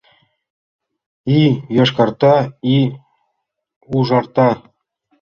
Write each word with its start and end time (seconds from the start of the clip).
И 1.37 1.41
йошкарта, 1.77 2.33
и 2.75 2.77
ужарта 3.97 4.49